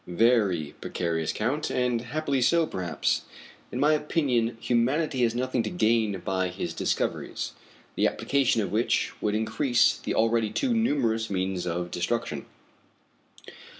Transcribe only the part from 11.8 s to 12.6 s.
destruction."